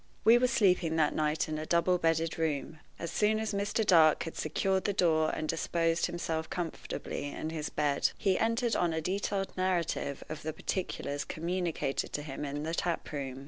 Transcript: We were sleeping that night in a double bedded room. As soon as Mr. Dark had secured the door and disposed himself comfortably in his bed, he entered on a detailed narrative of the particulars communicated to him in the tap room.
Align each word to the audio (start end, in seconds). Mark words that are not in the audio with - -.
We 0.23 0.39
were 0.39 0.47
sleeping 0.47 0.95
that 0.95 1.13
night 1.13 1.47
in 1.47 1.59
a 1.59 1.65
double 1.67 1.99
bedded 1.99 2.39
room. 2.39 2.79
As 2.97 3.11
soon 3.11 3.39
as 3.39 3.53
Mr. 3.53 3.85
Dark 3.85 4.23
had 4.23 4.35
secured 4.35 4.85
the 4.85 4.93
door 4.93 5.29
and 5.29 5.47
disposed 5.47 6.07
himself 6.07 6.49
comfortably 6.49 7.25
in 7.29 7.51
his 7.51 7.69
bed, 7.69 8.09
he 8.17 8.39
entered 8.39 8.75
on 8.75 8.93
a 8.93 8.99
detailed 9.01 9.55
narrative 9.55 10.23
of 10.27 10.41
the 10.41 10.53
particulars 10.53 11.23
communicated 11.23 12.13
to 12.13 12.23
him 12.23 12.45
in 12.45 12.63
the 12.63 12.73
tap 12.73 13.11
room. 13.11 13.39